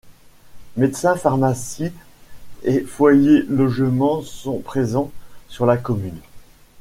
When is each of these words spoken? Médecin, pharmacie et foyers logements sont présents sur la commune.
Médecin, 0.77 1.15
pharmacie 1.15 1.91
et 2.63 2.79
foyers 2.81 3.43
logements 3.43 4.23
sont 4.23 4.57
présents 4.57 5.11
sur 5.47 5.67
la 5.67 5.77
commune. 5.77 6.17